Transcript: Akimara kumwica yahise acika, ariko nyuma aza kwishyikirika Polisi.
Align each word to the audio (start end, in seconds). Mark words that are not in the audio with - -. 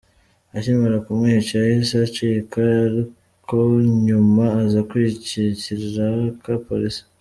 Akimara 0.57 0.97
kumwica 1.05 1.53
yahise 1.67 1.95
acika, 2.07 2.61
ariko 2.87 3.55
nyuma 4.05 4.43
aza 4.63 4.79
kwishyikirika 4.89 6.51
Polisi. 6.67 7.01